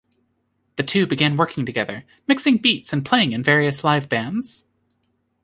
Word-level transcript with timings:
The 0.77 0.83
two 0.83 1.05
began 1.05 1.37
working 1.37 1.63
together, 1.63 2.05
mixing 2.25 2.57
beats 2.57 2.91
and 2.91 3.05
playing 3.05 3.33
in 3.33 3.43
various 3.43 3.83
live 3.83 4.09
bands. 4.09 4.65